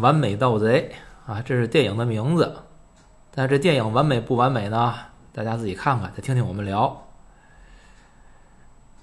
[0.00, 0.92] 完美盗贼》
[1.32, 2.56] 啊，这是电影的名字。
[3.32, 4.94] 但这电影完美不完美呢？
[5.32, 7.06] 大家自己看看，再听听我们聊。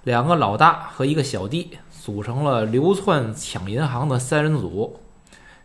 [0.04, 5.00] 两个老大和一个小弟组成了流窜抢银行的三人组，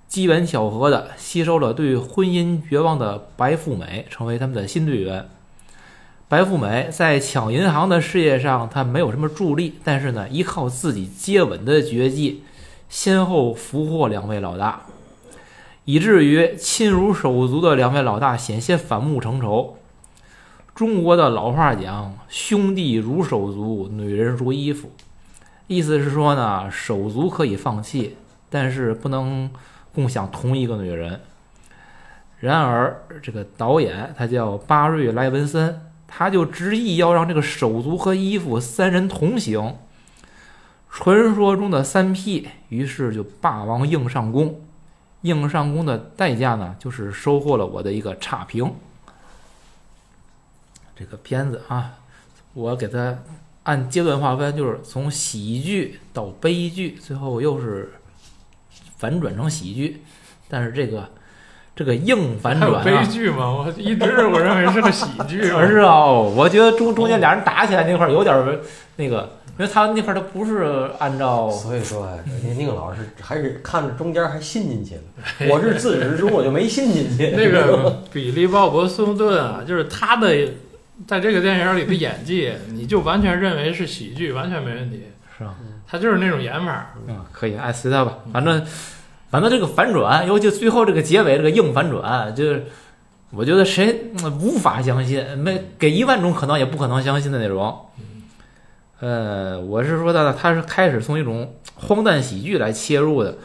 [0.07, 5.29] 机缘巧合的吸收了对婚姻绝望的白富美，成为他们的新队员。
[6.29, 12.45] 白富美在抢银行的事业上，她没有什么助力，但是呢，依靠自己接吻的绝技，
[12.89, 14.87] 先后俘获两位老大，
[15.85, 19.77] 以至于亲如手足的两位老大险些反目成仇。
[20.75, 24.91] 中国的老话讲“兄弟如手足，女人如衣服”，
[25.67, 28.17] 意思是说呢，手足可以放弃，
[28.49, 29.51] 但是不能
[29.95, 31.21] 共享同一个女人。
[32.41, 39.77] 然而，这个导演他叫巴瑞·莱文森，他就执意要让这个手足和衣服三人同行。
[40.91, 44.61] 传说中的三 P，于是就霸王硬上弓。
[45.23, 48.73] 硬上弓的代价呢，就是收获了我的一个差评。
[50.95, 51.99] 这个片子啊，
[52.55, 53.19] 我给它
[53.65, 57.95] 按阶段划分，就是从喜剧到悲剧，最后又是
[58.97, 60.03] 反转成喜剧。
[60.49, 61.09] 但是这个
[61.75, 65.51] 这个硬反转、啊，悲剧嘛，我一直我认为是个喜剧。
[65.51, 68.35] 而 是哦，我觉得中中间俩人打起来那块儿有点
[68.97, 72.15] 那个，因为他那块儿他不是按照，所以说啊，
[72.45, 75.49] 宁宁老师还是看着中间还信进去了。
[75.51, 77.35] 我是自始至终我就没信进去。
[77.37, 80.37] 那个 比利·鲍勃·斯顿啊，就是他的。
[81.05, 85.03] 在这个电影里的演技，你就完全认为是喜剧，完全没问题。
[85.37, 85.53] 是啊，
[85.89, 86.95] 他就是那种演法。
[87.09, 88.19] 嗯，可以，爱随他吧。
[88.33, 88.65] 反正，
[89.33, 92.67] 反正这个反转，尤其最后这个结尾这个硬反转，就是
[93.31, 97.87] 我觉得谁无法相信，没给一万种可能也不可能相信的那种。
[99.01, 103.39] 呃，我是说的，他是开始从一种荒诞喜剧来切入的，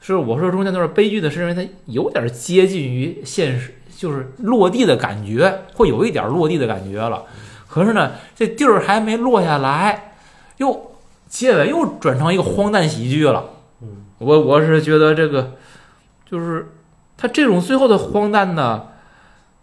[0.00, 3.74] 是我说中间都是悲剧的，是因为它有点接近于现实。
[3.96, 7.24] 就是落地的感觉，会有一点落地的感觉了。
[7.68, 10.14] 可是呢，这地儿还没落下来，
[10.56, 10.92] 又
[11.28, 13.44] 结尾又转成一个荒诞喜剧了。
[14.20, 15.54] 嗯，我我是觉得这个，
[16.30, 16.72] 就是
[17.16, 18.88] 他这种最后的荒诞呢，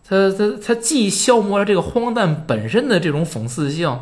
[0.04, 4.00] 他他他既消磨了这个荒诞本身的这种讽刺性，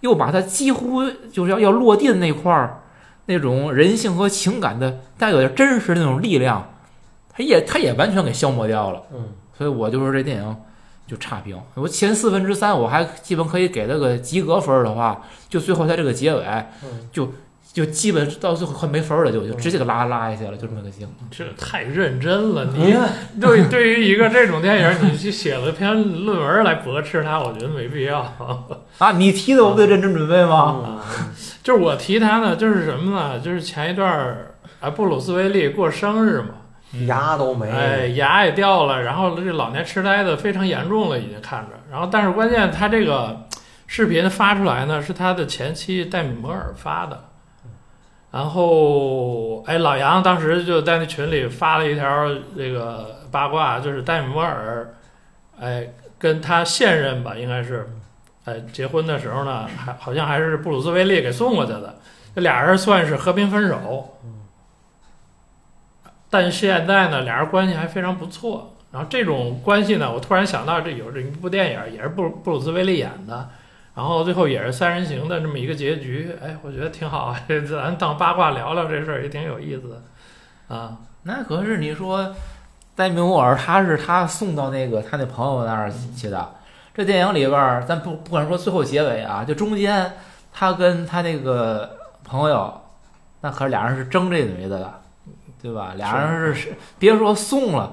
[0.00, 2.82] 又把它几乎就是要要落地的那块儿
[3.26, 6.74] 那种人性和情感的带有点真实的那种力量，
[7.28, 9.02] 他也他也完全给消磨掉了。
[9.14, 9.28] 嗯。
[9.56, 10.56] 所以我就说这电影
[11.06, 11.58] 就差评。
[11.74, 16.66] 我前四分之三我还基本可以给他个及格分的话，就最后他这个结尾，
[17.10, 17.32] 就
[17.76, 21.28] 就基本到最后快没分了，就就直接给拉拉下去了，就这么个情况。
[21.30, 22.96] 这太认真了，你
[23.38, 25.92] 对对于一个这种电影，你去写了篇
[26.24, 28.20] 论文来驳斥他，我觉得没必要
[28.96, 29.12] 啊。
[29.12, 31.02] 你提的我不得认真准备吗？
[31.62, 33.38] 就是我提他呢，就是什么呢？
[33.38, 36.48] 就是前一段儿啊，布鲁斯威利过生日嘛。
[37.06, 41.72] 牙都没，哎，牙也掉了，然后这老年痴呆的非常严重了，已经看着。
[41.90, 43.46] 然后，但是关键他这个
[43.86, 47.24] 视频发出来呢，是他的前妻戴米摩尔发的。
[48.36, 54.94] 然后，哎，老杨当时就在那群里发了一条这个八卦，就是戴米摩尔，
[55.58, 55.88] 哎，
[56.18, 57.88] 跟他现任吧，应该是，
[58.44, 61.98] 哎，结婚的时候呢，还好像还是布鲁斯威利给送过去的，
[62.34, 64.18] 这俩人算是和平分手。
[66.28, 68.76] 但现在呢，俩人关系还非常不错。
[68.92, 73.48] 然后这种关系呢，我突然想到，这有这一部电影也是布布鲁斯威利演的，
[73.96, 76.30] 然后最后也是三人行的这么一个结局。
[76.42, 80.98] 哎，我觉得挺好， 咱当八卦聊聊这事儿也挺有意思的啊。
[81.22, 82.34] 那可是你说
[82.94, 86.54] 戴米摩尔他是他送到那个他那朋友那儿去的。
[86.94, 90.12] 这电影里边儿，咱不不管说最后结尾啊，就中间
[90.52, 92.80] 他跟他那个朋友，
[93.40, 95.00] 那可是俩人是争这女的了。
[95.60, 95.94] 对吧？
[95.96, 97.92] 俩人是别说送了，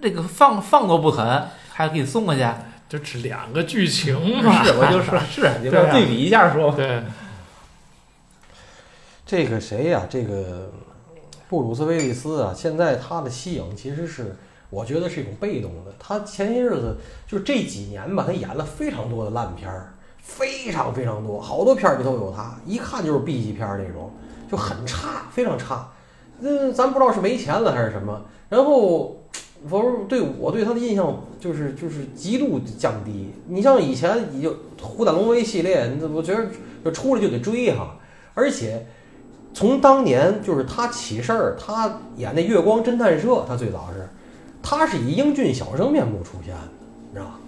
[0.00, 2.46] 那个放放都不肯，还给送过去，
[2.88, 4.64] 就是两个剧情嘛。
[4.64, 6.72] 是，我就说，是，你们对比一下说。
[6.72, 7.02] 对，
[9.24, 10.06] 这个谁呀？
[10.08, 10.70] 这个
[11.48, 14.36] 布鲁斯威利斯啊，现在他的息影其实是，
[14.70, 15.92] 我觉得是一种被动的。
[15.98, 16.96] 他前些日子
[17.26, 24.12] 就是这几年吧，他演了非常多的烂片儿，非常非常多，好多片儿里都有他，一看就是 B 级片儿那种，
[24.50, 25.88] 就很差，非常差。
[26.38, 29.16] 那咱不知道是没钱了还是什么，然后，
[29.70, 33.30] 我说对我对他的印象就是就是极度降低。
[33.46, 34.50] 你像以前你就
[34.82, 36.46] 《虎胆龙威》系列，我觉得
[36.84, 37.96] 就出来就得追哈。
[38.34, 38.84] 而且
[39.54, 44.08] 从当年就是他起事儿，他演那《月光侦探社》，他最早是
[44.60, 46.60] 他是以英俊小生面目出现的，
[47.10, 47.38] 你知道吧？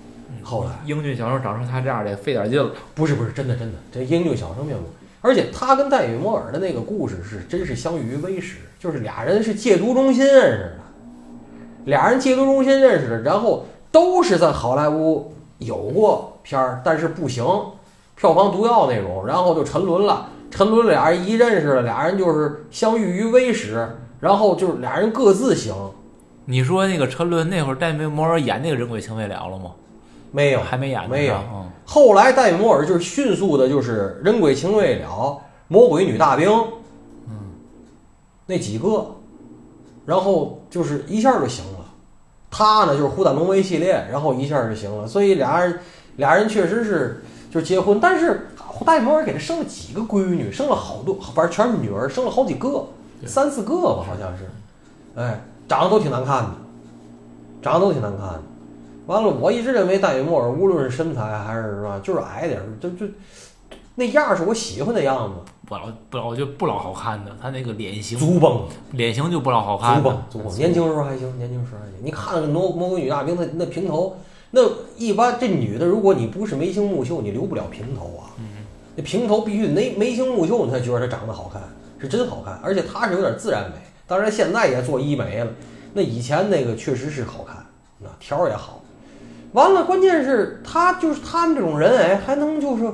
[0.44, 2.70] 后来英俊小生长成他这样的费点劲了。
[2.94, 4.84] 不是不是，真的真的，这英俊小生面目。
[5.20, 10.78] 而且他跟戴雨摩尔的那个故事是真是相遇于微时，就是俩人是戒毒中心认识的，
[11.86, 17.44] 俩人戒毒中心认识的，然后都是在好莱坞有过片儿，但是不行，
[18.17, 20.29] 票房毒药那种，然后就沉沦了。
[20.50, 23.87] 沉沦，俩人一认识了，俩人就是相遇于微时，
[24.19, 25.75] 然后就是俩人各自行，
[26.46, 29.73] 你说那个沉沦那会儿戴维摩尔演那个人鬼情未了了吗？
[30.32, 30.61] 没有。
[30.61, 35.38] 还没演呢没有嗯，后来戴维摩尔就是迅速的，就是人鬼情未了、
[35.69, 36.50] 魔鬼女大兵，
[37.29, 37.32] 嗯，
[38.46, 39.06] 那几个，
[40.06, 41.77] 然后就是一下就行了。
[42.50, 45.06] 他呢就是虎胆龙威系列，然后一下就行了。
[45.06, 45.78] 所以俩人
[46.16, 48.48] 俩人确实是就是结婚，但是
[48.86, 52.86] 戴维摩尔给他生了几个闺女，生了好多，反正全是女儿，生了好几个，
[53.26, 54.44] 三四个吧，好像是。
[55.16, 56.50] 哎，长得都挺难看的，
[57.60, 58.42] 长得都挺难看的。
[59.06, 63.06] 完了，我一直认为戴维摩尔无论是身材还是什么，就是矮点儿，就就
[63.98, 68.62] 那样儿是我喜欢的样子，不老不老就不老好看的，他那个脸型足崩。
[68.92, 70.56] 脸型就不老好看足崩，足崩。
[70.56, 71.94] 年轻时候还行，年轻时候还行。
[72.00, 74.16] 你看那个魔魔鬼女大兵，那那平头，
[74.52, 74.60] 那
[74.96, 78.30] 一般这女的，如果你不是眉清目秀，你留不了平头啊。
[78.38, 78.44] 嗯，
[78.94, 81.60] 那平头必须眉眉清目秀，你才觉得她长得好看，
[81.98, 82.56] 是真好看。
[82.62, 85.50] 而且她是有点自然美，当然现在也做医美了。
[85.92, 87.56] 那以前那个确实是好看，
[87.98, 88.80] 那条儿也好。
[89.54, 92.84] 完了，关键是她就是他们这种人，哎，还能就是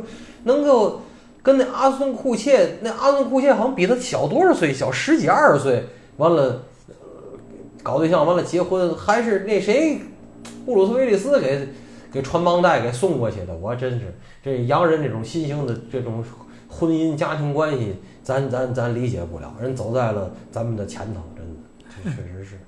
[0.45, 1.03] 能够
[1.43, 5.85] 跟那阿孙库切，那阿孙库切好像比他小多少岁，小十几二十岁。
[6.17, 6.63] 完了，
[7.83, 10.01] 搞对象，完了结婚，还是那谁，
[10.65, 11.69] 布鲁斯威利斯给
[12.13, 13.55] 给传帮带给送过去的。
[13.57, 16.25] 我真是这洋人这种新兴的这种
[16.69, 19.53] 婚姻家庭关系，咱咱咱理解不了。
[19.61, 21.61] 人走在了咱们的前头，真的，
[22.05, 22.61] 这确实是。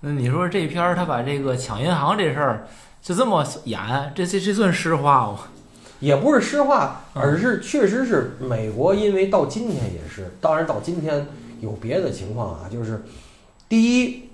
[0.00, 2.66] 那你说这片儿他把这个抢银行这事儿
[3.02, 3.80] 就这么演，
[4.14, 5.38] 这这这算实话吗？
[6.04, 11.26] 也不是实话，嗯而是确实是美国，因为到今天也是，当然到今天
[11.62, 13.02] 有别的情况啊，就是
[13.70, 14.24] 第一，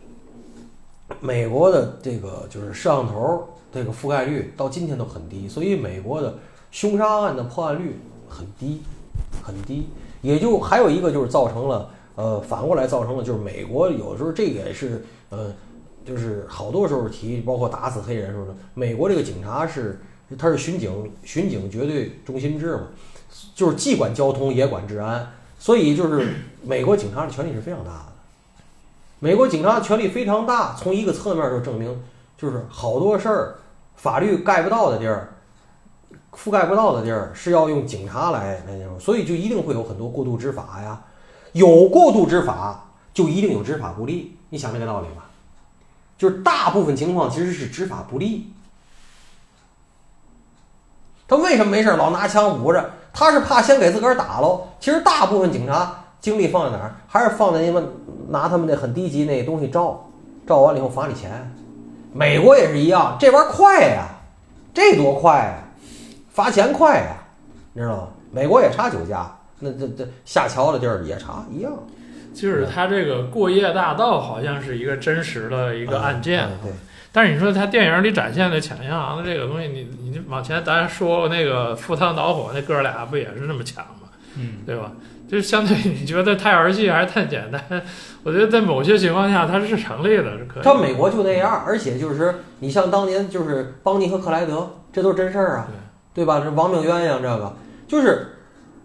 [1.21, 6.37] 美国的这个就是摄像头这个覆盖率到今天都很低，所以美国的
[6.73, 8.83] 凶杀案的破案率很低，
[9.41, 9.87] 很低，
[10.23, 15.55] 也就还有一个就是造成了呃反过来造成了就是美国有时候这个也是呃
[16.05, 20.01] 就是好多时候提，包括打死黑人时候的，美国这个警察是。
[20.39, 22.83] 他是巡警，巡警绝对中心制嘛，
[23.55, 28.07] 就是既管交通也管治安，所以就是美国警察的权力是非常大的。
[29.19, 32.01] 美国警察的权力非常大，从一个侧面就证明，
[32.39, 33.57] 就是好多事儿
[33.97, 35.35] 法律盖不到的地儿，
[36.33, 41.03] 覆盖不到的地儿是要用警察来来那种，所以就一定会有很多过度执法呀。
[41.53, 44.37] 有过度执法，就一定有执法不力。
[44.51, 45.29] 你想这个道理吧？
[46.17, 48.53] 就是大部分情况其实是执法不力。
[51.31, 52.91] 他为什么没事儿老拿枪捂着？
[53.13, 54.67] 他是怕先给自个儿打喽。
[54.81, 56.97] 其实大部分警察精力放在哪儿？
[57.07, 57.89] 还是放在你们
[58.31, 60.11] 拿他们那很低级那东西照，
[60.45, 61.31] 照完了以后罚你钱。
[62.13, 64.09] 美国也是一样，这玩意儿快呀，
[64.75, 65.55] 这多快呀，
[66.31, 67.15] 罚钱快呀，
[67.75, 68.09] 你知道吗？
[68.33, 69.31] 美国也查酒驾，
[69.61, 71.73] 那这这下桥的地儿也查一样。
[72.35, 76.73] 就是他这个过夜大盗好像是一个真实的一个案件，嗯对，
[77.13, 84.09] 但是你说他电影里展现的抢银行的这个东西，你你往前咱说过那个赴汤蹈火那哥俩不也是那么抢吗？
[84.37, 84.93] 嗯，对吧？
[85.29, 87.63] 就是相对你觉得太儿戏还是太简单？
[88.23, 90.65] 我觉得在某些情况下它是成立的，是可以的。
[90.65, 95.69] 他美国就那样，而且就是你像当年就是邦尼和克莱德，这都是真事儿啊，
[96.13, 96.41] 对吧？
[96.45, 97.57] 这亡命鸳鸯这个
[97.87, 98.37] 就是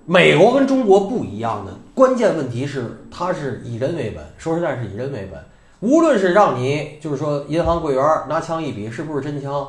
[0.05, 5.39] 美国跟中国不一样的关键问题是，它是以人为本，说实在是以人为本。
[5.85, 9.67] 无论是让你就是说银行柜员拿枪一比是不是真枪，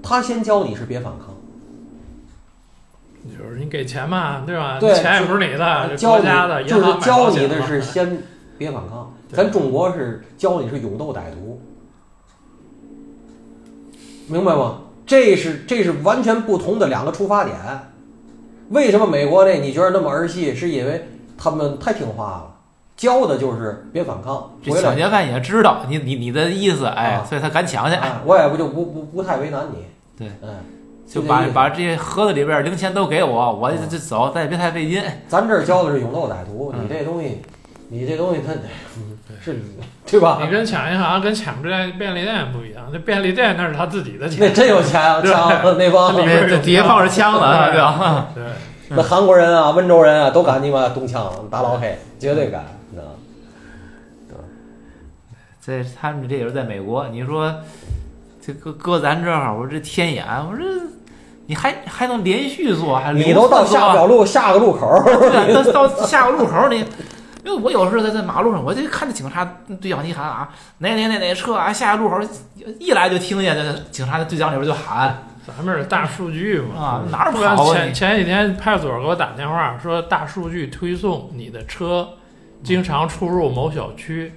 [0.00, 1.34] 他先教你是别反抗，
[3.28, 4.78] 就是你给钱嘛，对吧？
[4.78, 8.22] 对钱也不是你的，教家的，就是教你的是先
[8.56, 9.12] 别反抗。
[9.32, 11.60] 咱中国是教你是勇斗歹徒，
[14.28, 14.82] 明白吗？
[15.04, 17.56] 这是这是完全不同的两个出发点。
[18.68, 20.54] 为什么美国那你觉得那么儿戏？
[20.54, 22.51] 是因为他们太听话了，
[22.96, 27.24] 教的就是别反抗，这抢劫犯也知道你你你的意思，哎，啊。
[27.28, 29.86] 所以他敢抢去，哎，我也不就不不不太为难你。
[30.16, 30.50] 对，嗯，
[31.08, 33.72] 就把把这些盒子里边零钱都给我，我啊。
[33.76, 35.02] 这这走，咱也别太费劲。
[35.26, 36.84] 咱这儿教的是勇斗歹徒，嗯。
[36.84, 37.42] 你这东西，
[37.88, 38.52] 你这东西它
[39.42, 39.60] 是，
[40.06, 40.38] 对吧？
[40.42, 41.68] 你跟抢银行跟抢这
[41.98, 44.38] 便利店不一样，那便利店那是他自己的钱。
[44.40, 47.80] 那，真有钱啊，对枪那帮里边下放着枪呢，对。
[47.80, 48.28] 吧？
[48.34, 48.44] 对，
[48.96, 53.14] 那韩国人啊、温州人啊，都敢你妈动枪打老黑，绝对敢，你知道吗？
[55.60, 57.54] 在他们这也是在美国，你说
[58.44, 60.64] 这搁搁咱这儿，我这天眼，我这
[61.46, 66.84] 你还还能连续做，还你都到下不了路下个路口儿，对，到到下个路口你
[67.44, 69.44] 因为我有时候在在马路上，我就看着警察
[69.80, 72.18] 对讲机喊啊，哪哪哪哪车啊，下个路口
[72.80, 77.74] 一来就听见这警察在对讲里边就喊咱们是大数据嘛啊，哪儿跑啊？
[77.74, 82.08] 前前几天派出所给我打电话说，大数据推送你的车
[82.62, 84.32] 经常出入某小区，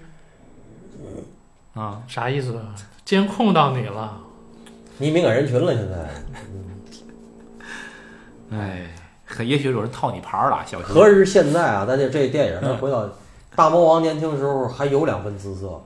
[1.76, 2.74] 啊，啥意思啊？
[3.04, 4.18] 监控到你了，
[4.98, 6.10] 你敏感人群了，现在
[8.58, 8.88] 哎，
[9.28, 10.88] 可也许有人套你牌儿了，小心。
[10.88, 11.86] 何日现在啊？
[11.86, 13.08] 咱就这电影，咱嗯回到
[13.56, 15.80] 大魔王年轻时候还有两分姿色，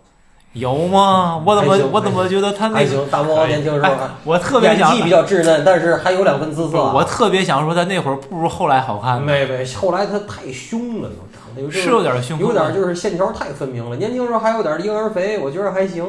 [0.53, 1.41] 有吗？
[1.45, 2.75] 我怎么我怎么觉得他那个？
[2.77, 3.07] 还行。
[3.09, 6.91] 大魔王年轻时候哎，我特别想演技比较稚嫩，但是还有两分姿色啊。
[6.93, 13.95] 我特别想说他那会儿不如后来好看，没没，后来他太凶了，都长得有是有点凶，有点就是线条太分明了。
[13.97, 16.03] 年轻时候还有点婴儿肥，我觉得还行。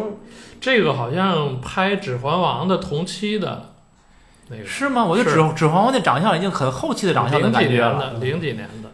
[0.61, 3.73] 这个好像拍《指环王》的同期的
[4.49, 5.05] 那个是吗？
[5.05, 8.13] 我觉得指指环王那长相已经很后期的长相的零几年感觉了。
[8.15, 8.91] 的，零几年的，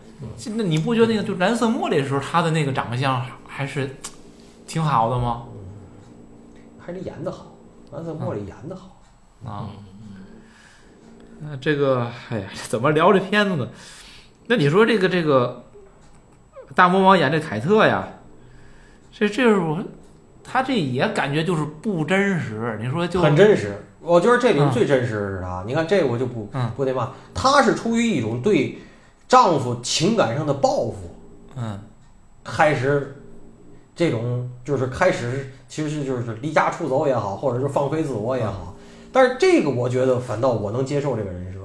[0.56, 3.96] 那你不觉得那个就蓝色茉莉的时候，他的那个长相还是
[4.66, 5.44] 挺好的吗？
[6.78, 7.46] 还是演的好，
[7.92, 9.00] 蓝色茉莉演的好。
[9.44, 9.68] 啊，
[11.40, 13.68] 那这个，哎呀， 怎么聊这片子呢？
[14.46, 15.64] 那你说这个这个
[16.74, 18.08] 大魔王演这凯特呀，
[19.10, 19.82] 这这是我，
[20.44, 22.78] 他这也感觉就是不真实。
[22.80, 23.76] 你说就很真实。
[24.00, 25.64] 我觉得这里面嗯最真实的是啥？
[25.66, 28.78] 你看这我就不嗯不得骂，她是出于一种对
[29.26, 31.16] 丈夫情感上的报复，
[31.56, 31.80] 嗯
[32.44, 33.20] 开始
[33.96, 38.76] 这种就是开始其实就是离家出走也好，或者是放飞自我也好。
[39.10, 41.58] 但是这个我觉得反倒我能接受这个人设。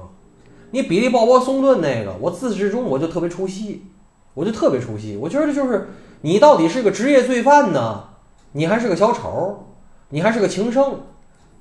[0.70, 3.84] 你比利鲍勃松顿那个，我自始至终我就特别出戏，
[4.32, 5.18] 我就特别出戏。
[5.20, 5.90] 我觉得就是
[6.22, 8.04] 你到底是个职业罪犯呢，
[8.52, 9.66] 你还是个小丑，
[10.08, 11.00] 你还是个情圣，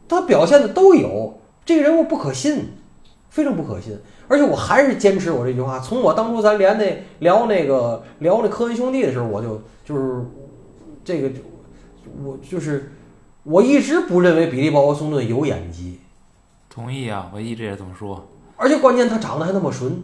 [0.08, 1.42] 他表现的都有。
[1.66, 2.72] 这个人物不可信，
[3.30, 4.00] 非常不可信。
[4.30, 10.26] 而且我还是坚持我这句话，从我当初咱连那聊那个聊那科恩兄弟的时候，我就就是
[11.04, 11.32] 这个
[12.24, 12.92] 我就是
[13.44, 16.00] 我一直不认为比利鲍勃松顿有演技，
[16.70, 18.28] 同意啊，我一直也这么说。
[18.56, 20.04] 而且关键他长得还那么纯，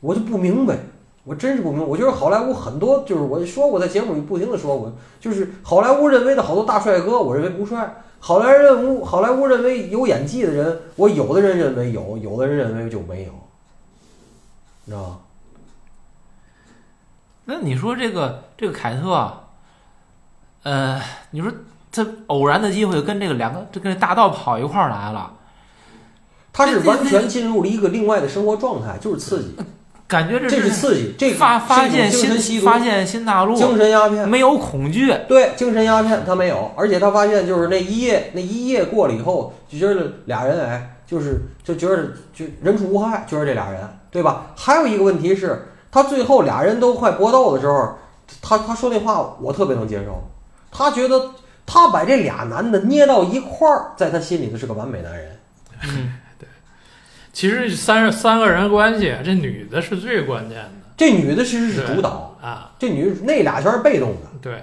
[0.00, 0.78] 我就不明白，
[1.24, 1.86] 我真是不明白。
[1.86, 8.02] 我觉得好莱坞很多就是我说我在节目里不停的说过，就是好莱坞认为的好多大帅哥，我认为不帅。
[8.22, 13.32] 好莱坞好莱坞认为有演技的人，我有的人认为有，有的人认为就没有，
[14.84, 15.18] 你知道吗？
[17.46, 19.39] 那你说这个这个凯特啊，
[20.62, 21.00] 呃，
[21.30, 21.50] 你说
[21.90, 25.32] 这偶然的机会跟这个两个这跟这大道跑一块儿来了，
[26.52, 29.56] 他是完全进入了一个另外的生活状态，就是刺激，
[30.06, 34.28] 感觉这这是刺激，这个发发现新发现新大陆，精神鸦片。
[34.28, 44.46] 没有恐惧，对，精神鸦片他没有，而且他发现就是那一夜那一夜过了以后，就觉得俩人哎，就是就觉得就人畜无害，就是这俩人，对吧？
[44.56, 47.94] 还有一个问题是，他最后俩人都快搏斗的时候，
[48.42, 50.22] 他他说那话我特别能接受，
[50.70, 51.30] 他觉得
[51.66, 55.40] 他把这俩男的捏到一块儿，在他心里头是个完美男人。
[55.82, 56.14] 嗯，
[57.32, 64.62] 其实三三个人关系，这女的是最关键的这女的其实是主导，啊，这女那俩全是被动的，对，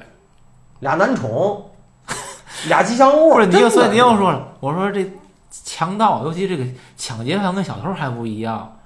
[0.81, 1.71] 俩男宠，
[2.67, 3.33] 俩吉祥物。
[3.33, 5.11] 不是你又所以你又说了，我说这
[5.49, 6.63] 强盗，尤其这个
[6.95, 8.77] 抢劫犯跟小偷还不一样，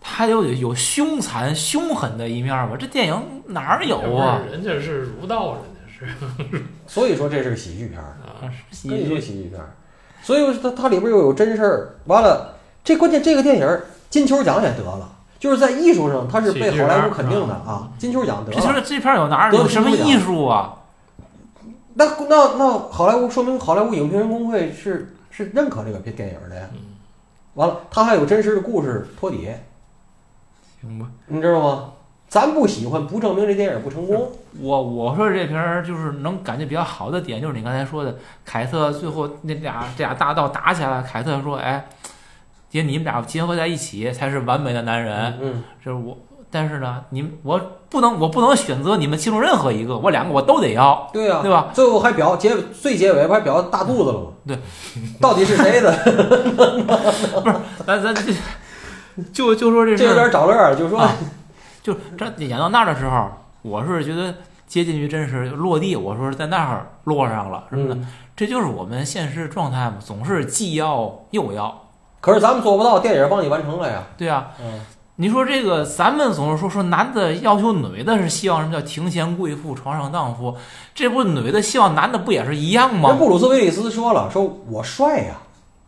[0.00, 2.76] 他有有凶残凶狠的一面吧？
[2.78, 4.40] 这电影哪儿有啊？
[4.50, 6.06] 人家是儒道，人家是
[6.86, 8.16] 所以说这是个喜剧片儿。
[8.24, 9.70] 啊，喜跟你说剧喜剧片儿，
[10.22, 18.82] 所以它它里边又有真事儿，完了，这关键这个电影金球奖也得了，就是在艺术上它是被好莱坞肯定的啊，金球奖得了。
[18.84, 20.74] 这片儿有哪得有什么艺术啊？
[21.94, 26.68] 那那那好莱坞说明好莱坞影评人工会是是认可这个片电影的呀。
[26.72, 26.78] 嗯
[27.54, 29.48] 完了，它还有真实的故事托底，
[30.80, 31.92] 行吧，你知道吗？
[32.28, 34.30] 咱不喜欢，不证明这电影不成功。
[34.60, 41.88] 我我说这片儿就是能感觉比较好的点，就是你刚才说的，凯特最后那俩这俩大盗打起来了，凯特说：“哎，
[42.68, 45.38] 姐，你们俩结合在一起才是完美的男人。
[45.40, 46.18] 嗯，这是我，
[46.50, 47.58] 但是呢，你我
[47.88, 51.68] 不能我不能选择你们其中任何一个，我两个我都得要，对呀、对吧？
[51.72, 54.26] 最后还表结最结尾不还表大肚子了吗？
[54.46, 54.58] 对，
[55.18, 55.90] 到底是谁的？
[57.42, 57.56] 不是
[57.86, 58.22] 咱咱这
[59.32, 60.98] 就就说这事这有点找乐儿，就是说。
[60.98, 61.16] 啊
[61.82, 63.28] 就这演到那儿的时候，
[63.62, 64.34] 我是觉得
[64.66, 68.06] 接近于真实落地，我说在那儿落上了什么的，嗯
[68.36, 71.82] 这就是我们现实状态嘛，总是既要又要，
[72.20, 74.02] 可是咱们做不到，电影帮你完成了呀。
[74.16, 74.50] 对啊。
[74.60, 74.80] 嗯，
[75.16, 80.54] 你说这个，咱们总是说说男的要求女的是希望什么叫庭前贵妇，床上荡妇，
[80.94, 83.16] 这不女的希望男的不也是一样吗？
[83.18, 85.34] 布鲁斯威利斯说了，说我帅呀，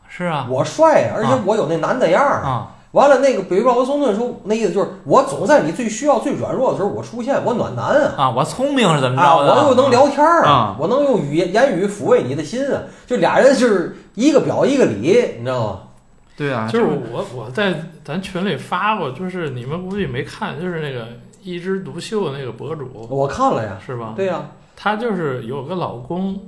[0.08, 2.42] 是啊，我帅呀，而且啊我有那男的样儿。
[2.42, 8.14] 啊，完了，那个北鲍德松顿说，那意思就是我总在你最需要、最软弱的时候我出现，我暖男啊。
[8.16, 9.52] 啊，我聪明是怎么啊，着的？
[9.54, 12.82] 我又能聊天儿啊我能用语言言语抚慰你的心啊！
[13.06, 15.78] 就俩人就是一个表一个里，你知道吗？
[16.36, 21.06] 对啊，就是我我在咱群里发过，就是你们估计没看，就是那个
[21.42, 24.14] 一枝独秀那个博主我看了呀，是吧？
[24.16, 24.42] 对呀、
[24.74, 26.40] 她就是有个老公，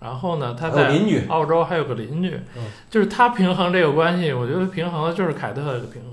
[0.00, 0.92] 然后呢，他在
[1.28, 6.12] 澳洲还有个邻居嗯，就是他平衡这个关系，我觉得平衡的就是凯特的平衡。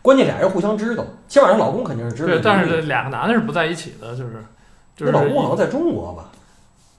[0.00, 4.44] 关键俩人互相知道，起码人老公肯定是知道对，但是这两个男的是不在一起的，就是
[4.96, 6.30] 就是老公好像在中国吧？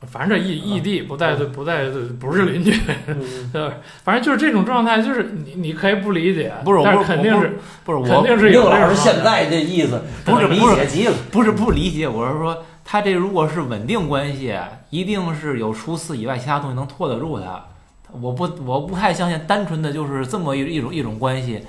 [0.07, 1.85] 反正这异异地不在不在
[2.19, 2.73] 不是邻居，
[3.07, 3.17] 嗯，
[3.53, 3.71] 对，
[4.03, 11.13] 反正就是这种状态，就是你你可以不理解，不是我但不是我不是肯定是不是我肯定是有这种状态师现在这意思不是不是解极了。
[11.31, 14.55] 不是不理解，我是说他这如果是稳定关系，
[14.89, 17.65] 一定是有除此以外其他东西能拖得住他。
[18.21, 21.61] 我不我不太相信单纯的就是这么一一种一种关系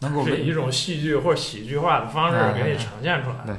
[0.00, 3.54] 能够维是一种戏剧或者喜剧化的方式哎给你呈现出来，对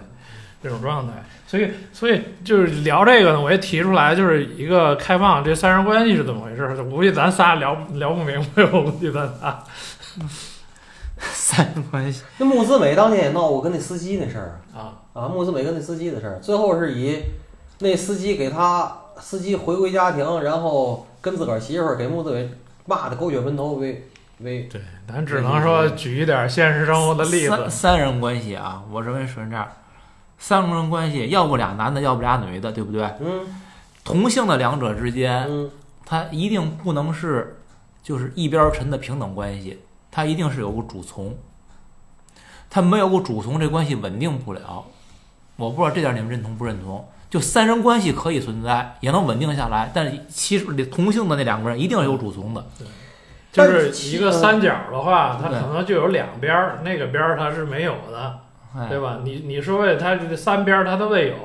[0.63, 1.13] 这种状态。
[1.45, 6.75] 所以，所以就是聊这个呢，我也提出来，就是一个开放这三人关系是怎么回事儿。
[6.77, 9.63] 我估计咱仨聊聊不明白， 我估计咱仨
[11.19, 12.23] 三人关系。
[12.39, 17.21] 那穆子美当年也闹过跟那司机那事儿啊，啊，穆子美跟那司机的事儿，最后是以
[17.79, 22.49] 那司机给他司机回归家庭，然后跟自个儿媳妇儿给穆子美
[22.85, 24.07] 骂的狗血喷头为
[24.39, 27.69] 为对，咱只能说举一点现实生活的例三子。
[27.69, 29.67] 三人关系啊，我认为是这样，
[30.43, 33.09] 三个人关系要不俩男的，要不俩女的，对不对？
[33.21, 33.47] 嗯
[34.03, 35.71] 同性的两者之间，嗯
[36.05, 37.61] 它一定不能是
[38.03, 39.79] 就是一边儿沉的平等关系，
[40.11, 41.33] 它一定是有个主从，
[42.69, 44.83] 他没有个主从，这关系稳定不了。
[45.55, 47.07] 我不知道这点你们认同不认同？
[47.29, 52.65] 就三人关系可以存在，也能稳定下来，但是其实同性的那两个人一定是有主从的。
[53.53, 58.42] 就是一个三角的话，它可能就有两边儿，那个边儿它是没有的，哎，
[58.89, 59.19] 对吧？
[59.23, 61.35] 你你说为它这三边儿它都未有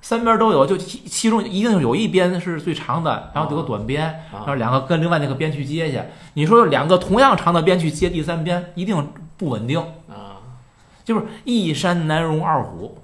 [0.00, 4.54] 三边都有，就其其中一定有一边是最长的，然后有个短边，然后啊。
[4.56, 6.00] 两个跟另外那个边去接去。
[6.34, 9.78] 你说两个同样长的边去接第三边，一定不稳定。
[10.08, 10.42] 啊，
[11.04, 12.98] 就是一山难容二虎，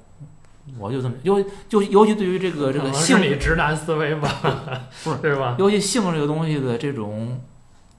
[0.76, 4.28] 我就这么尤就尤其对于这个这个性，你直男思维吧，
[5.04, 5.54] 不是对吧？
[5.56, 7.40] 尤其性这个东西的这种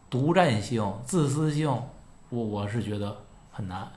[0.09, 1.69] 独占性、自私性，
[2.29, 3.15] 我我是觉得
[3.51, 3.87] 很难。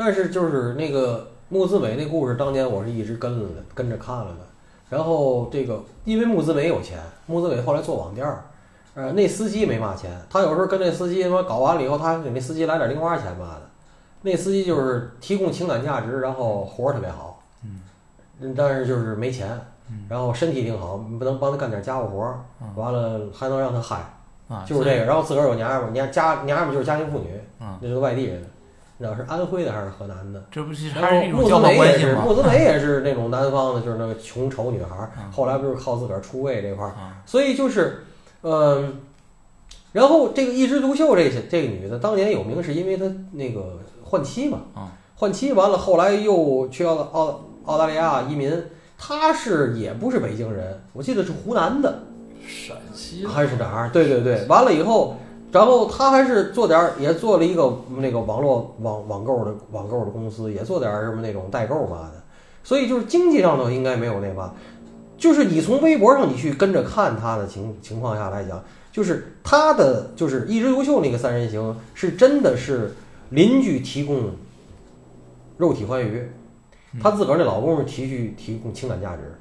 [0.00, 4.38] 但是就是那个穆子美那故事，当年我是一直跟了的，跟着看了的。
[4.88, 8.44] 然后这个因为穆子美有钱，穆子美后来做网店儿，
[8.94, 13.62] 呃，那司机没嘛钱，他有时候跟那司机他妈搞完了以后，他还给那司机来点零花钱嘛的。
[14.22, 19.60] 那司机就是提供情感价值，然后活儿特别好，嗯，但是就是没钱，
[20.08, 22.40] 然后身体挺好，不能帮他干点家务活儿，
[22.74, 23.96] 完了还能让他嗨，
[24.48, 25.04] 啊，就是这个。
[25.04, 28.42] 然后自个儿有娘们儿，娘家娘们儿就是家庭妇女，嗯那是个外地人，
[29.04, 30.44] 道是安徽的还是河南的？
[30.50, 32.24] 这不是还是一种交换美也是，关系吗？
[32.26, 35.10] 穆子美也是那种南方的，就是那个穷丑女孩。
[35.32, 38.04] 后来不是靠自个儿出位这块儿，啊，所以就是，
[38.42, 39.00] 嗯，
[39.92, 48.52] 然后这个一枝独秀这些这个女的当年有名是因为她那个换妻嘛嗯，换妻完了后来又去澳澳澳大利亚移民，
[48.98, 52.02] 她是也不是北京人，我记得是湖南的
[52.46, 53.90] 陕西还是哪儿？
[53.90, 55.16] 对对对，完了以后。
[55.52, 62.22] 然后他还是做点儿，也做了一个那个网络网网购的网购的公司，也做点儿什么那种代购嘛的。
[62.62, 64.54] 所以就是经济上头应该没有那吧，
[65.16, 72.94] 就是你从微博上你去跟着看他的情情况下来讲，就是他的就是一枝独秀那个三人行是真的是
[73.30, 74.30] 邻居提供
[75.56, 76.30] 肉体欢愉，
[77.02, 79.34] 他自个儿那老公是提去提供情感价值，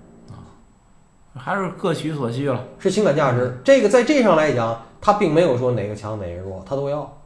[1.36, 2.66] 还是各取所需了。
[2.80, 3.58] 是情感价值。
[3.64, 7.18] 这个在这上来讲，他并没有说哪个强哪个弱，他都要，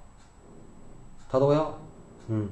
[1.29, 1.79] 他都要，
[2.27, 2.49] 嗯。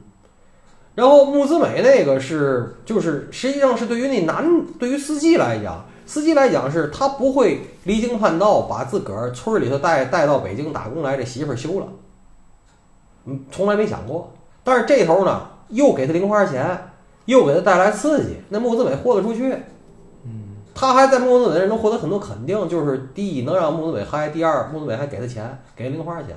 [0.93, 11.87] 然后穆子美那个是，就是实际上是对于那男，对于司机来讲，司机来讲是他不会离经叛道，把自个儿村里头带带到北京打工来这媳妇儿休了，
[13.25, 14.33] 嗯，从来没想过。
[14.63, 16.91] 但是这头呢，又给他零花钱，
[17.25, 19.55] 又给他带来刺激，那穆子美豁得出去。
[20.73, 26.35] 他还在穆子美这能获得很多肯定，就是第一能让穆子伟嗨，第二穆子伟还给他钱，给零花钱。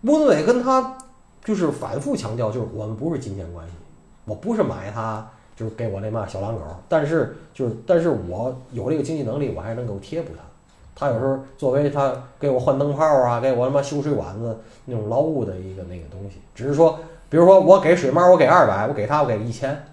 [0.00, 0.96] 穆子伟跟他
[1.44, 3.72] 就是反复强调，就是我们不是金钱关系，
[4.24, 10.42] 我不是买他，就是给我那嘛小狼狗，但是就是但是我有这个经济能力，我还能够贴补他。
[10.94, 16.98] 他有时候作为他给我换灯泡啊，给我他妈修水管子那种劳务的一个那个东西，只是说，
[17.30, 19.86] 比如说我给水猫我给二百，我给他我给一千，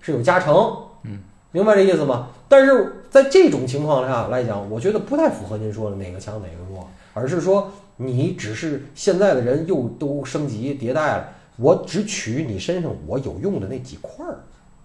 [0.00, 0.54] 是有加成，
[1.02, 1.20] 嗯，
[1.52, 2.28] 明白这意思吗？
[2.48, 14.40] 但是在这种情况下来讲，我觉得不太符合您说的哪个强哪个弱，而是说你只是现在的人又都升级迭代了，我只取你身上我有用的那几块儿。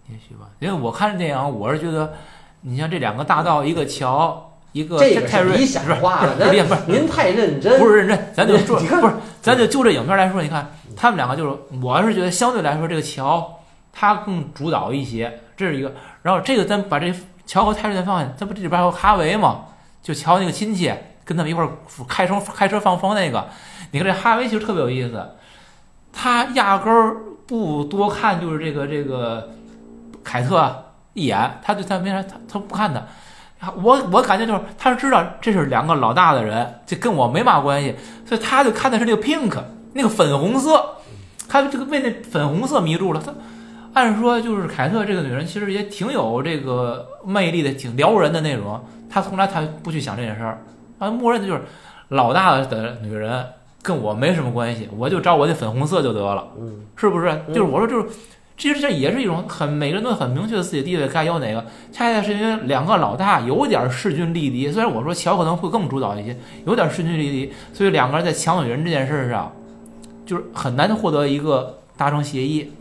[0.10, 2.14] 也许吧，因为我看电影，我是觉得，
[2.62, 6.36] 你像这两个大道，一个桥，一个这个泰瑞，是理想化了，
[6.68, 13.60] 不是您太认真，不是认真，咱就 说你看不是，咱就就这影片来说，你看他们两个就是，我是觉得相对来说这个桥
[13.94, 15.94] 他更主导一些，这是一个。
[16.24, 17.14] 然后这个咱把这
[17.52, 19.66] 乔和泰瑞在放下，这不这里边还有哈维嘛？
[20.02, 20.90] 就乔那个亲戚
[21.26, 21.70] 跟他们一块儿
[22.08, 23.46] 开车开车放风那个，
[23.92, 25.32] 你看这哈维其实特别有意思，
[26.14, 29.50] 他压根儿不多看就是这个这个
[30.24, 33.04] 凯特一眼，他就他没啥，他他不看他。
[33.76, 37.94] 我我感觉就是，他是知道这是两个老大的人，这跟我没嘛关系，
[38.26, 39.62] 所以他就看的是那个 pink
[39.92, 40.82] 那个粉红色，
[41.50, 43.22] 他这个被那粉红色迷住了。
[43.22, 43.34] 他
[43.94, 48.80] 按说就是凯特这个女人其实也挺有这个魅力的，挺撩人的那种。
[49.10, 50.62] 她从来她不去想这件事儿，
[51.00, 51.62] 啊，默认的就是
[52.10, 53.46] 老大的女人
[53.82, 57.30] 跟我没什么关系，我就找我那粉红色就得了，嗯，是不是？
[57.48, 58.08] 嗯就是我说就是。
[58.58, 64.72] 其实这也是一种很每个人都很明确的自己地位该要哪个，恰恰是因为两个老大有点势均力敌。
[64.72, 69.52] 虽然我说乔可能会更主导一些，有点势均力敌，所以两个人在抢女人这件事上，
[70.28, 72.72] 就是很难获得一个达成协议。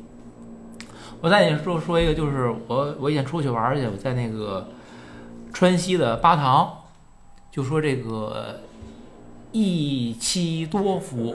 [1.21, 4.67] 我再给你说说一个，就是我我以前出去玩去，我在那个
[5.53, 6.73] 川西的巴塘，
[7.51, 8.61] 就说这个
[9.53, 11.35] 一妻多夫，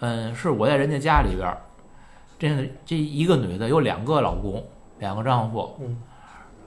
[0.00, 1.58] 嗯，是我在人家家里边儿。
[2.38, 4.64] 这个这一个女的有两个老公，
[4.98, 5.96] 两个丈夫，嗯，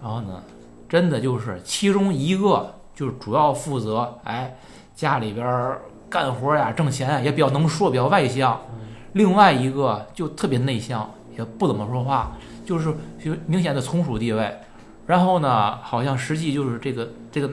[0.01, 0.41] 然后呢，
[0.87, 4.55] 真的就是其中一个就是主要负责，哎，
[4.95, 8.59] 家里边儿干活呀、挣钱呀，也比较能说，比较外向。
[9.13, 12.33] 另外一个就特别内向，也不怎么说话，
[12.65, 12.93] 就是
[13.23, 14.55] 就明显的从属地位。
[15.07, 17.49] 然后呢，好像实际就是这个这个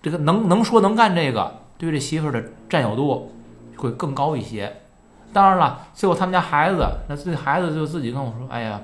[0.00, 3.32] 这个能能说能干这个，对这媳妇儿的占有度
[3.76, 4.74] 会更高一些。
[5.32, 8.80] 当然了，最后他们家孩子，那这孩子就自己跟我说：“哎呀，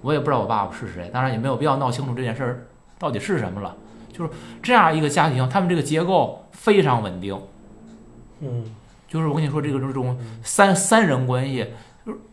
[0.00, 2.66] 我也不知道我爸爸是谁。”当然也没有必要闹清楚这件事儿
[2.98, 3.76] 到底是什么了。
[4.12, 4.30] 就是
[4.62, 7.38] 这样一个家庭，他们这个结构非常稳定。
[8.40, 8.64] 嗯，
[9.08, 11.68] 就是我跟你说，这个这种三三人关系，就是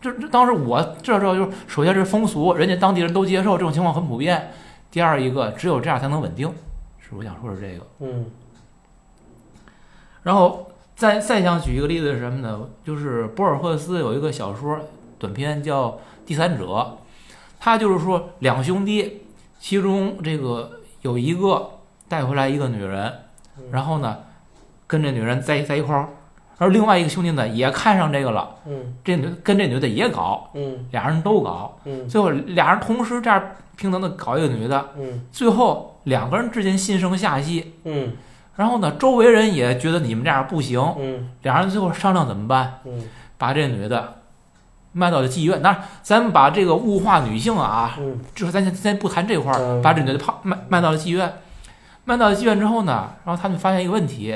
[0.02, 4.52] 这这当时我知道之后，就是首先是风俗，人家当地人都接受，这种情况很普遍。
[4.90, 6.52] 第二一个，只有这样才能稳定，
[6.98, 7.86] 是我想说是这个。
[8.00, 8.26] 嗯，
[10.24, 12.68] 然后再再想举一个例子是什么呢？
[12.84, 14.80] 就是博尔赫斯有一个小说
[15.20, 15.90] 短篇叫
[16.26, 16.66] 《第三者》，
[17.60, 19.22] 他就是说两兄弟，
[19.60, 21.70] 其中这个有一个
[22.08, 23.14] 带回来一个女人，
[23.72, 24.18] 然后呢
[24.88, 26.10] 跟这女人在在一块儿，
[26.60, 33.41] 而另外一个兄弟呢也看上这个了，嗯，这女跟这女的也搞，嗯，俩人都搞，嗯，最后俩人同时这样
[33.78, 38.12] 平等的搞一个女的，嗯，最后两个人之间心生下戏，嗯，
[38.58, 40.80] 然后呢周围人也觉得你们这样不行。
[41.00, 43.04] 嗯，俩人最后商量怎么办，嗯，
[43.38, 44.15] 把这女的
[44.91, 45.62] 卖到了妓院。
[45.62, 51.32] 当然，咱们把这个物化女性啊，嗯，就是咱先先不谈这块儿，嗯把这女的抛卖卖到了妓院。
[52.06, 54.36] 卖到了妓院之后呢，然后他们发现一个问题，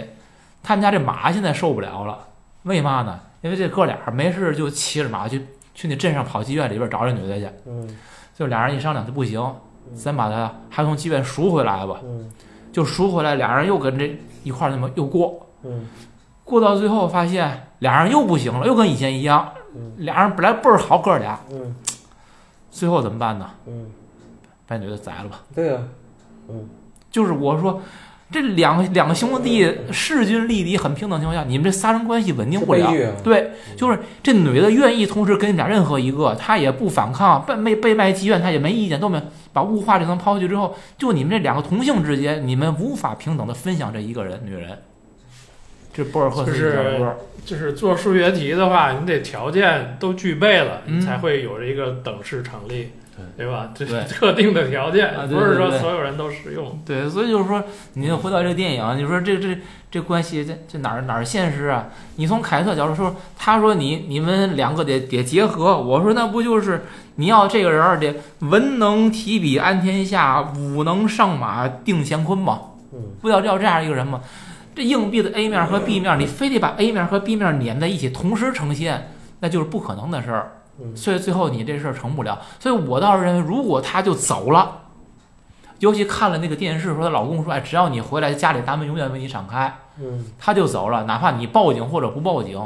[0.64, 2.18] 他们家这马现在受不了了，
[2.64, 3.20] 为嘛呢？
[3.42, 5.46] 因为这哥俩没事就骑着马去
[5.76, 7.48] 去那镇上跑妓院里边找这女的去。
[7.66, 7.98] 嗯，
[8.34, 9.40] 就俩人一商量，就不行，
[9.90, 9.96] 嗯。
[9.96, 12.00] 咱把她还从妓院赎回来吧。
[12.04, 12.32] 嗯，
[12.72, 15.86] 就赎回来，俩人又跟这一块儿那么又过，嗯，
[16.46, 21.76] 过到最后发现俩人又不行了，又跟以前一样，嗯，俩人本来倍儿好哥俩，嗯，
[22.72, 23.50] 最后怎么办呢？
[23.66, 23.92] 嗯，
[24.66, 25.42] 把女的宰了吧。
[25.54, 25.80] 对呀，
[26.48, 26.70] 嗯，
[27.12, 27.82] 就是我说，
[28.34, 32.92] 这两个两个兄弟势均力敌，很平等情况下，你们这仨人关系稳定不了。
[33.24, 39.22] 对，就是这女的愿意同时跟你俩任何一个，她也不反抗，被被被卖妓院，她也没意见，都没
[39.54, 44.80] 把物化这层抛去之后，就你们这两个同性之间，你们无法平等的分享这一个人女人。
[45.94, 47.16] 这博尔赫斯就是的小说，
[47.46, 52.90] 就是做数学题的话，你得条件都具备了，嗯你才会有这个等式成立，
[53.38, 53.70] 对吧？
[53.76, 56.82] 这对是 特定的条件啊，不是说所有人都适用。
[56.86, 59.58] 对，所以就是说，你回到这个电影，你说这这
[59.92, 61.88] 这关系这这哪儿哪儿现实啊？
[62.16, 72.60] 你从凯特角度说，他说你你们两个得得结合，我说那不就是你要这个人儿得文能提笔安天下，武能上马定乾坤吗？
[72.94, 74.22] 嗯，不要要这样一个人吗？
[74.76, 80.52] 这硬币的 A 面和 B 面，你非得把 A 面和 B 面粘在一起，同时呈现，那就是不可能的事儿。
[80.80, 82.42] 嗯，所以最后你这事儿成不了。
[82.60, 84.80] 所以我倒是认为，如果她就走了，
[85.80, 92.60] 尤其看了那个电视说她老公说，哎，只要你回来，家里大门永远为你敞开，嗯，她就走了，哪怕你报警或者不报警，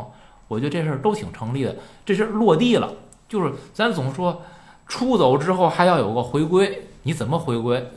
[0.48, 1.76] 我觉得这事儿都挺成立的。
[2.06, 2.90] 这事儿落地了，
[3.28, 4.42] 就是咱总说
[4.88, 7.92] 出走之后还要有个回归，你怎么回归？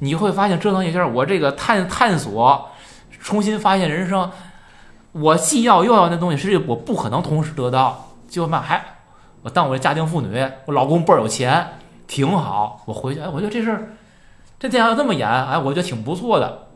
[0.00, 2.68] 你会发现折腾一下，我这个探探索，
[3.20, 4.30] 重新发现人生，
[5.12, 8.08] 我既要又要那东西，实际我不可能同时得到。
[8.28, 8.82] 就嘛还
[9.42, 11.66] 我当我这家庭妇女，我老公倍儿有钱，
[12.06, 12.80] 挺好。
[12.86, 13.88] 我回去，哎，我觉得这事儿，
[14.58, 16.66] 这电影要这么演，哎，我觉得挺不错的。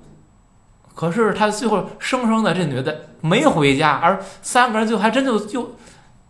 [0.95, 5.77] 可是他最后生生的这女的没回家，而三个人最后还真就就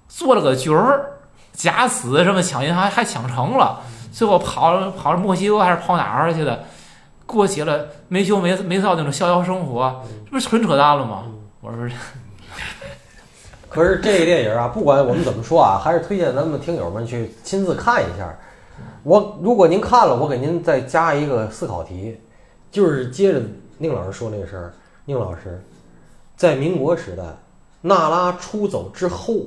[0.08, 1.20] 做了个局儿，
[1.52, 3.80] 假死什么抢银行还抢成了，
[4.12, 6.64] 最后跑跑到墨西哥还是跑哪儿去的，
[7.24, 11.22] 过起了没羞没没臊那种逍遥生活，这不是纯扯淡了吗？
[11.60, 11.88] 我说，
[13.76, 18.34] 可是这个电影啊，不管我们怎么说啊，还是推荐咱们听友们去亲自看一下。
[19.02, 22.18] 我如果您看了，我给您再加一个思考题，
[22.70, 23.42] 就是接着
[23.76, 24.72] 宁老师说那个事儿。
[25.04, 25.62] 宁老师，
[26.38, 27.22] 在民国时代，
[27.82, 29.40] 娜拉出走之后，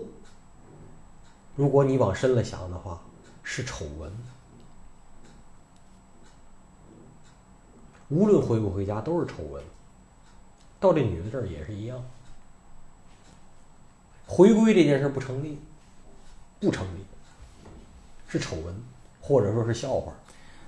[1.55, 3.01] 如果你往深了想的话，
[3.41, 4.11] 是丑闻。
[8.09, 9.63] 无论回不回家都是丑闻。
[10.79, 11.99] 到这女的这儿也是一样。
[14.29, 15.59] 回归这件事不成立，
[16.59, 17.03] 不成立，
[18.27, 18.75] 是丑闻，
[19.19, 20.13] 或者说是笑话。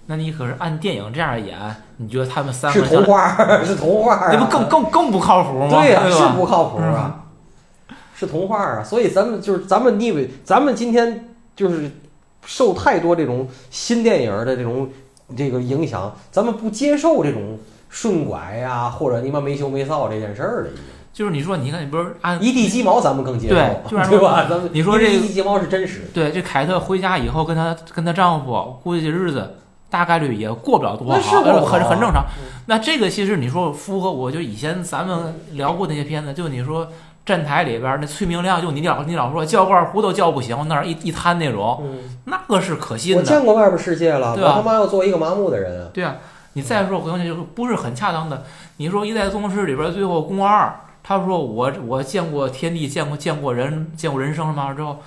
[0.07, 5.69] 那你可是按电影这样演，你觉得他们三个是个童话，是童话、啊，那不更更更不靠谱吗？
[5.69, 7.23] 对呀、吧是不靠谱啊，
[8.15, 8.83] 是童话啊。
[8.83, 11.91] 所以咱们就是咱们，你以为咱们今天就是
[12.43, 14.89] 受太多这种新电影的这种
[15.37, 20.83] 这个影响，咱们不接受这种顺拐呀、或者你妈没羞没臊这件事儿了，已经。
[21.13, 24.45] 就是你说，你看，你不是按一地鸡毛，咱们更接受，对就是对吧？
[24.49, 29.55] 咱们你说这一地鸡毛是真实的，对这凯特回家以后，跟她跟她丈夫估计这日子
[29.89, 32.61] 大概率也过不了多好，很很正常嗯。
[32.67, 36.87] 那这个其实你说符合，我就以前咱们聊过那些片子，就你说
[37.25, 43.29] 站台里边那崔明亮，就你老你老说叫罐糊都叫不行，那儿一一摊那种，嗯，那个是可信的我的。
[43.29, 45.89] 见过外边世界了，我他妈要做一个麻木的人啊！
[45.93, 46.15] 对啊，
[46.53, 48.43] 你再说，我跟你就不是很恰当的。
[48.77, 54.97] 你说《一代宗师》里边最后宫二，他说我我见过天地，见过见过人，见过人生嘛之后，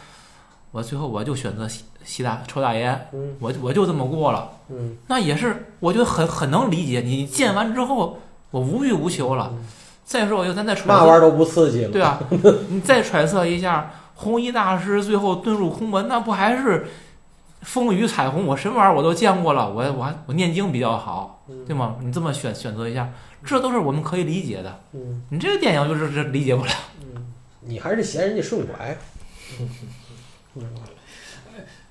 [0.72, 4.50] 我最后我就选择吸吸大抽大烟，嗯我我就这么过了。
[4.68, 7.00] 嗯，那也是，我觉得很很能理解。
[7.00, 8.18] 你见完之后，
[8.50, 9.52] 我无欲无求了。
[10.04, 11.90] 再说，我就咱再揣测，那玩意儿都不刺激了。
[11.90, 12.18] 对啊，
[12.68, 16.87] 你再揣测一下，红衣大师最后遁入空门，那不还是
[17.62, 18.44] 风雨彩虹？
[18.46, 21.96] 我什么玩意儿我都见过了，我我还我念经比较好，嗯对吗？
[22.02, 23.09] 你这么选选择一下，
[23.44, 24.80] 这都是我们可以理解的。
[24.92, 26.72] 嗯你这个电影就是这理解不了。
[27.02, 28.96] 嗯，你还是嫌人家顺拐。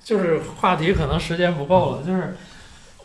[0.04, 2.36] 就是话题可能时间不够了，就是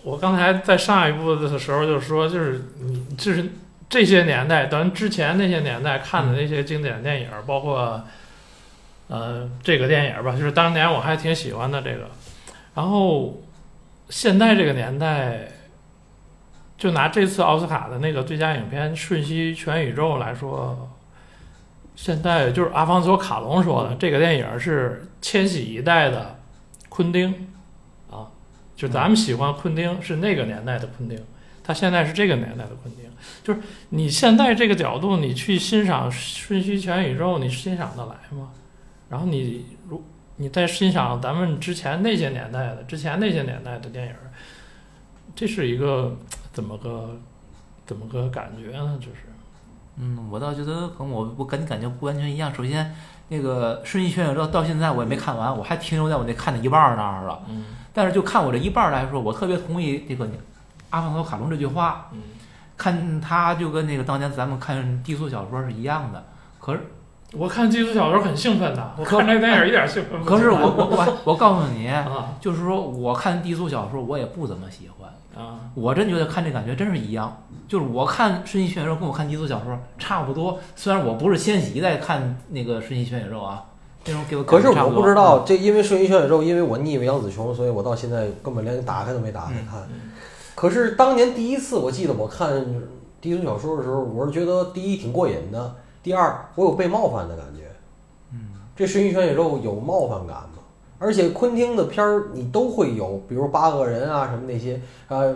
[0.03, 3.51] 我刚才在上一部的时候就说，就是你就是
[3.89, 8.05] 这些年代，咱之前那些年代看的那些经典电影，包括
[9.07, 12.11] 呃这个电影吧，就是当年我还挺喜欢的这个，
[12.75, 13.43] 然后
[14.09, 15.49] 现在这个年代，
[16.79, 20.88] 就拿这次奥斯卡的那个最佳影片《瞬息全宇宙》来说。
[21.97, 26.38] 现在就是阿方索·卡隆说的，这个电影是千禧一代的
[26.88, 27.49] 昆汀
[28.09, 28.31] 啊，
[28.77, 31.21] 就咱们喜欢昆汀是那个年代的昆汀，
[31.64, 33.05] 他现在是这个年代的昆汀。
[33.43, 38.51] 就是你现在这个角度，你去欣赏《瞬息全宇宙》，你欣赏得来吗？
[39.09, 40.01] 然后你如
[40.37, 44.14] 你再欣赏咱们之前那些年代的、之前那些年代的电影，
[45.35, 46.17] 这是一个
[46.59, 47.11] 怎么个
[47.87, 48.99] 怎么个感觉呢？
[48.99, 49.18] 就是
[49.97, 52.53] 嗯，我倒觉得跟我我跟你感觉不完全一样。
[52.53, 52.92] 首先，
[53.29, 57.42] 那个《瞬息全宇宙》到现在我也没看完，我还停留在我那看的一半儿那儿了。
[57.49, 60.29] 嗯但是就看我这一半儿来说，我特别同意这个
[60.90, 62.23] 阿方索卡隆这句话，嗯。
[62.77, 66.25] 看他就跟那个当年咱们看低俗小说是一样的。
[66.59, 66.81] 可是
[67.33, 70.29] 我看低俗小说很兴奋的，我可看这电影一点兴奋不起。
[70.29, 75.09] 可是我我我我告诉你， 啊就是说我看低俗小说我也不怎么喜欢。
[75.38, 80.59] 啊，我真觉得看这感觉真是一样，就是我看《瞬息全宇宙》跟我看低俗小说差不多。
[80.74, 83.64] 虽然我不是千禧一代看那个《瞬息全宇宙》啊，
[84.07, 89.81] 那种给我可是我不知道，这因为《瞬息全宇宙》，因为我腻歪杨紫琼，所以我到现在根本连打开都没打开看。
[89.92, 90.11] 嗯
[90.57, 92.51] 可是当年第一次，我记得我看
[93.20, 97.70] 低俗小说的时候，我是觉得第一挺过瘾的，第二我有被冒犯的感觉。
[98.33, 100.58] 嗯，这《瞬息全宇宙》有冒犯感吗？
[100.99, 105.35] 而且昆汀的片儿你都会有，比如八个人啊什么那些，呃，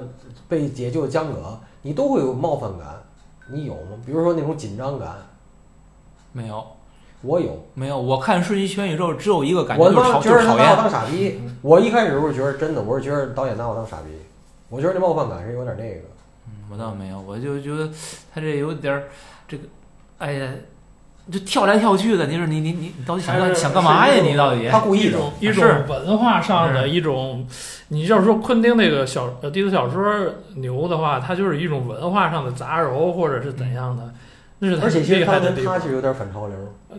[0.48, 3.00] 被解救的江哥，你都会有冒犯感，
[3.48, 3.96] 你有吗？
[4.04, 5.16] 比如说那种紧张感，
[6.32, 6.64] 没有
[7.22, 7.64] 我有。
[7.74, 10.56] 没有，我看《瞬息全宇宙》只有一个感觉，我就是他妈觉得他厌。
[10.56, 11.40] 拿我当傻逼。
[11.62, 14.10] 我一开始我是觉得真的，我是觉得导演拿我当傻逼。
[14.68, 16.00] 我觉得这冒犯感是有点那个。
[16.48, 17.88] 嗯我倒没有，我就觉得
[18.34, 19.04] 他这有点儿
[19.46, 19.64] 这个，
[20.18, 20.52] 哎呀，
[21.30, 24.14] 就跳来跳去的，你说你你你你到底想干想干嘛呀？
[24.14, 24.64] 是你到底？
[24.64, 25.18] 一他故意的。
[25.38, 27.46] 一种是文化上的一种，
[27.88, 30.02] 你要是说昆汀那个小呃低俗小说
[30.56, 34.12] 牛的话，它就是一种文化上的杂糅或者是怎样的，
[34.58, 35.78] 那是他而且其厉实当年害的地方。
[35.78, 36.56] 他是有点反潮流，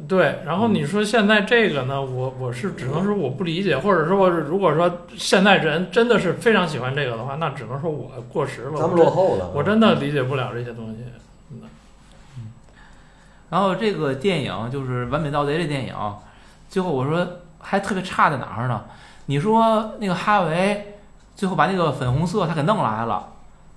[0.08, 9.52] 对，然后你说现在这个呢，我我是只能说我不理解，或者说我如果说现在人真的是非常喜欢这个的话，那只能说我过时了，咱们落后了。
[9.54, 11.00] 我真的理解不了这些东西。
[13.54, 15.94] 然后这个电影就是《完美盗贼》这电影，
[16.68, 17.24] 最后我说
[17.60, 18.82] 还特别差在哪儿呢？
[19.28, 20.96] 你说那个哈维
[21.36, 23.28] 最后把那个粉红色他给弄来了，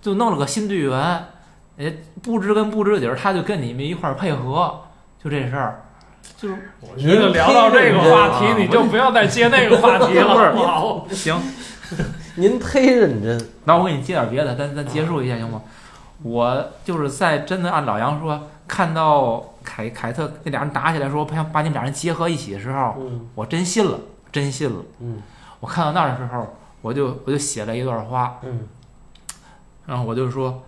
[0.00, 1.26] 就弄了个新队员，
[1.76, 4.80] 哎，不知跟不知底儿，他就跟你们一块儿配合，
[5.22, 5.82] 就这事儿，
[6.38, 11.06] 就是我觉得聊到这个话题，你就不要再接那个话题了， 不好不好？
[11.10, 11.38] 行。
[12.36, 15.60] 您忒认真， 那我给你接点别的，咱咱结束一下行吗？
[16.22, 23.98] 我就是在真的按老杨说，看到凯凯特那俩人打起来说，想把你们俩人结合一起的时候，嗯我真信了，
[24.30, 24.82] 真信了。
[25.00, 25.20] 嗯
[25.60, 28.68] 我看到那儿的时候，我就我就写了一段话，嗯
[29.84, 30.62] 然后我就说，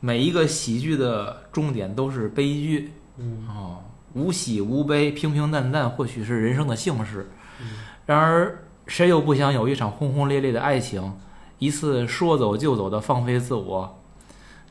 [0.00, 3.78] 每一个喜剧的终点都是悲剧嗯哦，
[4.12, 7.30] 无喜无悲，平平淡淡，或许是人生的幸事。
[7.60, 7.66] 嗯
[8.06, 11.14] 然而，谁又不想有一场轰轰烈烈的爱情，
[11.58, 13.98] 一次说走就走的放飞自我？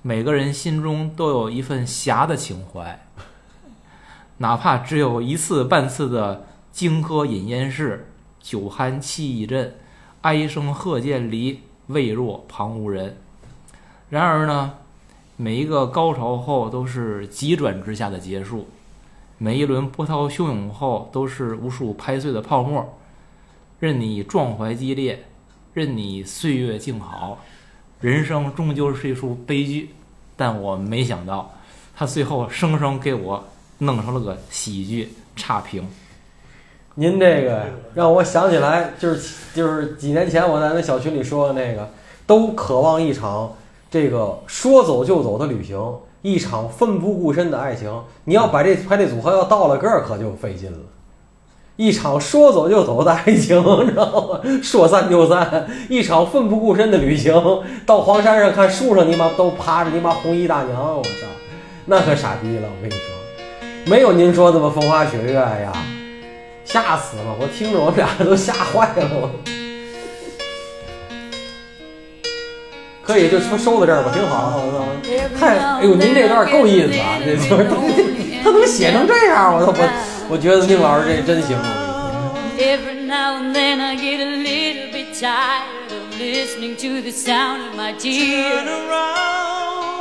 [0.01, 3.07] 每个人心中都有一份侠的情怀，
[4.37, 8.07] 哪怕只有一次半次的荆轲饮燕市，
[8.41, 9.75] 酒酣气已振，
[10.21, 13.17] 哀声鹤涧离，未若旁无人。
[14.09, 14.73] 然而呢，
[15.37, 18.67] 每一个高潮后都是急转直下的结束，
[19.37, 22.97] 每一轮波涛汹涌后都是无数拍碎的泡沫。
[23.79, 25.25] 任你壮怀激烈，
[25.73, 27.39] 任你岁月静好，
[27.99, 29.89] 人生终究是一出悲剧。
[30.35, 31.53] 但我没想到，
[31.95, 33.43] 他最后生生给我
[33.79, 35.87] 弄成了个喜剧差评。
[36.95, 37.63] 您这个
[37.95, 41.89] 让我想起来，就是就是几年前我在那小群里说的那个，
[42.27, 43.55] 都渴望一场
[43.89, 45.75] 这个说走就走的旅行，
[46.21, 47.91] 一场奋不顾身的爱情。
[48.25, 50.77] 你要把这排列组合要到了个儿，可就费劲了。
[51.75, 54.39] 一场说走就走的爱情，知道吗？
[54.61, 55.67] 说散就散。
[55.89, 57.33] 一场奋不顾身的旅行，
[57.87, 61.25] 到黄山上看树上你妈都趴着你妈红衣大娘，我操，
[61.87, 62.69] 那可傻逼了！
[62.69, 63.22] 我跟你说，
[63.85, 65.71] 没有您说这么风花雪月呀。
[66.65, 67.35] 吓死了！
[67.39, 69.09] 我听着我们俩都吓坏了。
[69.13, 69.29] 我
[73.03, 74.55] 可以就收收到这儿吧，挺好。
[74.55, 74.79] 我操，
[75.37, 77.19] 太哎呦，您这段够意思啊！
[77.23, 77.65] 这就是
[78.41, 79.89] 他能写成这样，我都我
[80.29, 81.55] 我觉得宁老师这真行。
[82.57, 87.75] Every now and then I get a little bit tired of listening to the sound of
[87.75, 88.63] my tears.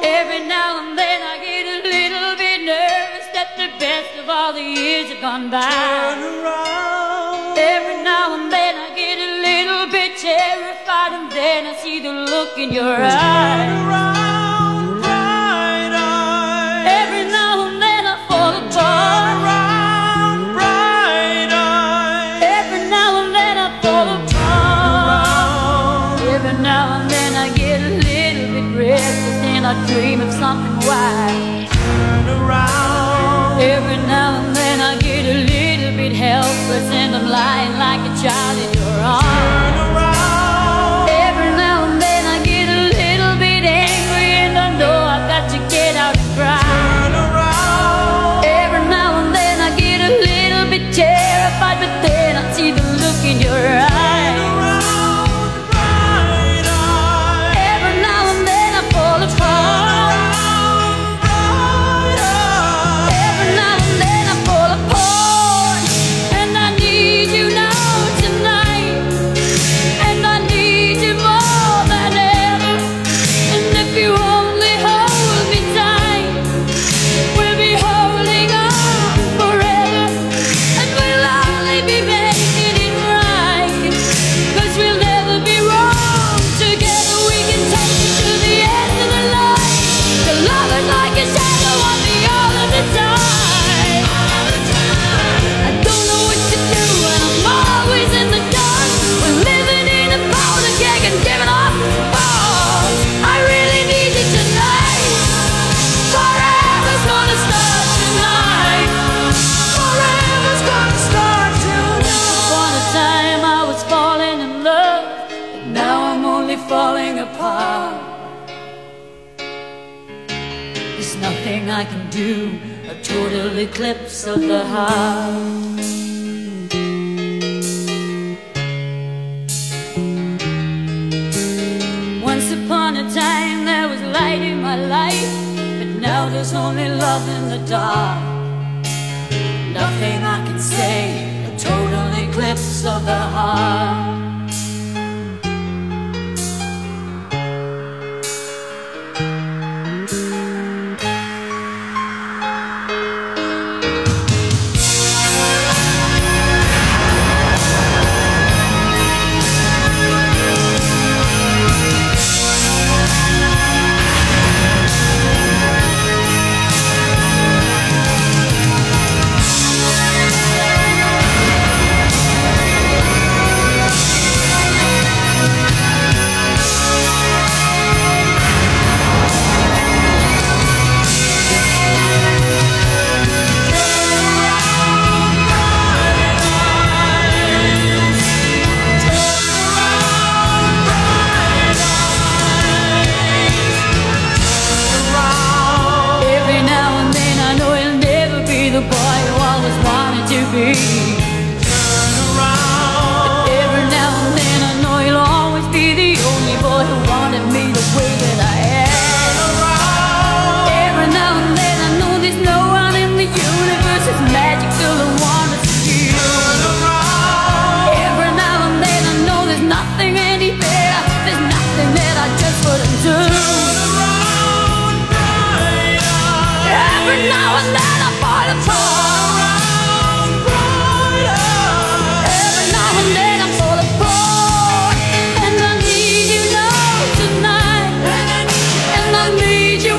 [0.03, 2.92] Every now and then I get a little bit nervous
[3.93, 5.61] best of all the years have gone by.
[5.61, 7.59] Turn around.
[7.73, 12.15] Every now and then I get a little bit terrified and then I see the
[12.33, 13.13] look in your eyes.
[13.13, 16.87] Turn around, bright eyes.
[17.01, 18.73] Every now and then I fall apart.
[18.81, 22.41] Turn around, bright eyes.
[22.59, 26.17] Every now and then I fall apart.
[26.37, 30.82] Every now and then I get a little bit restless and I dream of something.
[33.63, 34.02] Every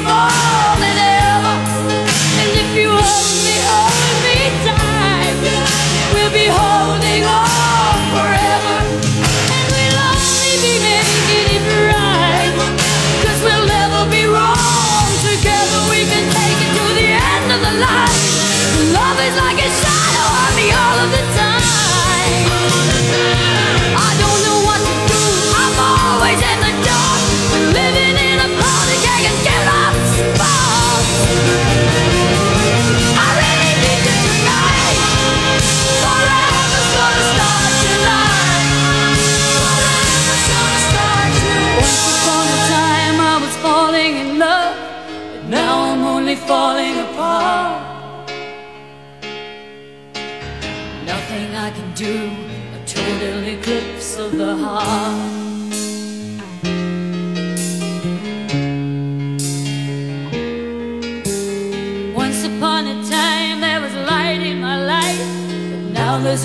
[0.03, 0.52] more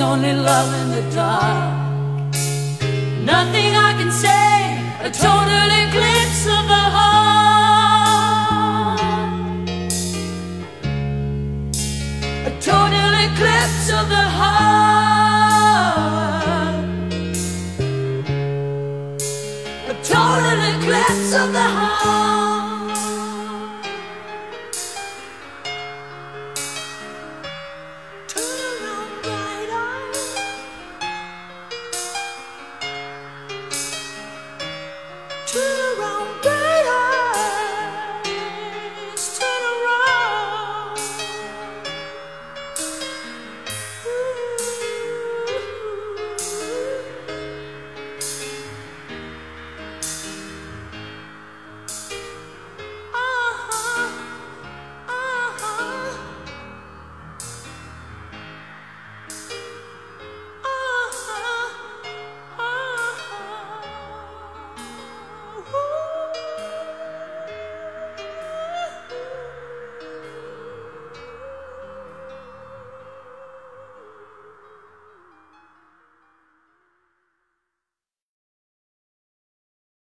[0.01, 1.68] only love in the dark.